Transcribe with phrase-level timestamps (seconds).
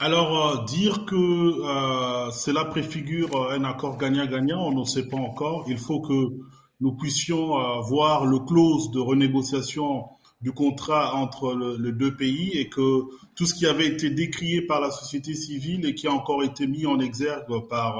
[0.00, 1.14] Alors, dire que
[2.32, 5.64] cela préfigure un accord gagnant-gagnant, on ne sait pas encore.
[5.68, 6.38] Il faut que
[6.80, 10.04] nous puissions voir le clause de renégociation
[10.40, 13.02] du contrat entre les deux pays et que
[13.34, 16.66] tout ce qui avait été décrié par la société civile et qui a encore été
[16.66, 17.98] mis en exergue par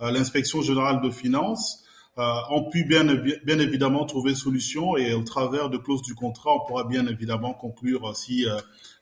[0.00, 1.84] euh, euh, l'inspection générale de finances
[2.18, 6.50] euh, ont pu bien, bien évidemment trouver solution et au travers de clauses du contrat,
[6.54, 8.46] on pourra bien évidemment conclure si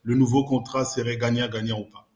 [0.02, 2.07] le nouveau contrat serait gagnant-gagnant ou pas.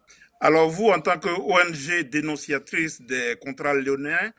[0.44, 4.32] Alors vous, en tant que ONG dénonciatrice des contrats lyonnais,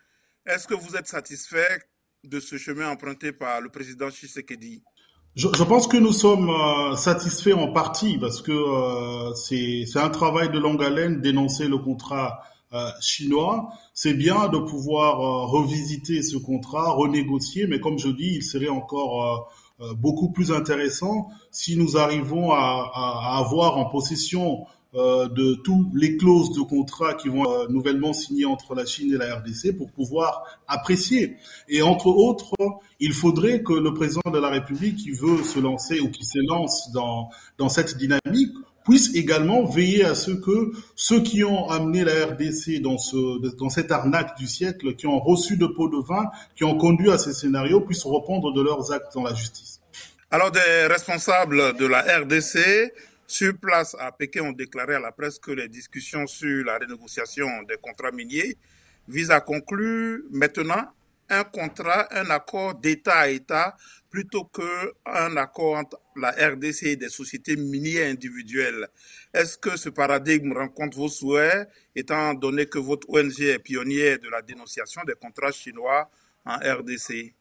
[0.46, 1.80] est-ce que vous êtes satisfait
[2.26, 4.84] de ce chemin emprunté par le président Tshisekedi?
[5.38, 10.10] Je, je, pense que nous sommes euh, satisfaits en partie parce que euh, c'est un
[10.10, 12.42] travail de longue haleine d'énoncer le contrat
[12.74, 13.70] euh, chinois.
[13.94, 19.54] C'est bien de pouvoir revisiter ce contrat, renégocier, mais comme je dis, il serait encore
[19.96, 26.52] beaucoup plus intéressant si nous arrivons à avoir en possession euh, de tous les clauses
[26.54, 30.44] de contrat qui vont euh, nouvellement signer entre la Chine et la RDC pour pouvoir
[30.68, 31.38] apprécier.
[31.68, 32.54] Et entre autres,
[33.00, 36.92] il faudrait que le président de la République qui veut se lancer ou qui s'élance
[36.92, 38.54] dans, dans cette dynamique
[38.86, 43.70] puisse également veiller à ce que ceux qui ont amené la RDC dans, ce, dans
[43.70, 47.18] cette arnaque du siècle, qui ont reçu de pots de vin, qui ont conduit à
[47.18, 49.80] ces scénarios, puissent répondre de leurs actes dans la justice.
[50.30, 52.92] Alors des responsables de la RDC
[53.28, 57.48] sur place à Pékin ont déclaré à la presse que les discussions sur la renégociation
[57.64, 58.58] des contrats miniers
[59.08, 60.88] visent à conclure maintenant
[61.30, 63.76] un contrat, un accord d'État à État
[64.10, 68.88] plutôt qu'un accord entre la RDC et des sociétés minières individuelles.
[69.34, 74.30] Est-ce que ce paradigme rencontre vos souhaits, étant donné que votre ONG est pionnière de
[74.30, 76.10] la dénonciation des contrats chinois
[76.46, 77.34] en RDC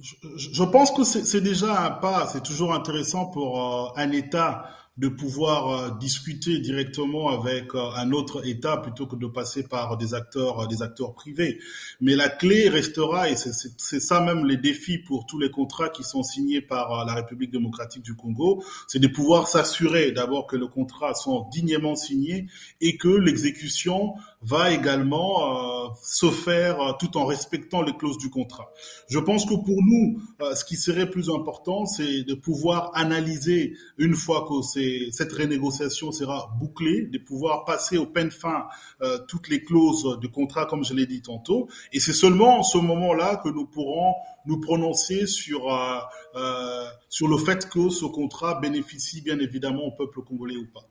[0.00, 4.70] je, je pense que c'est déjà un pas, c'est toujours intéressant pour euh, un État
[4.98, 9.96] de pouvoir euh, discuter directement avec euh, un autre État plutôt que de passer par
[9.96, 11.60] des acteurs, euh, des acteurs privés.
[12.00, 16.02] Mais la clé restera, et c'est ça même les défis pour tous les contrats qui
[16.02, 20.66] sont signés par la République démocratique du Congo, c'est de pouvoir s'assurer d'abord que le
[20.66, 22.46] contrat sont dignement signés
[22.80, 28.70] et que l'exécution va également se faire tout en respectant les clauses du contrat.
[29.08, 30.20] Je pense que pour nous,
[30.54, 34.62] ce qui serait plus important, c'est de pouvoir analyser une fois que
[35.10, 38.66] cette renégociation sera bouclée, de pouvoir passer au peine fin
[39.02, 41.68] euh, toutes les clauses de contrat, comme je l'ai dit tantôt.
[41.92, 44.14] Et c'est seulement en ce moment-là que nous pourrons
[44.46, 45.98] nous prononcer sur euh,
[46.36, 50.86] euh, sur le fait que ce contrat bénéficie bien évidemment au peuple congolais ou pas.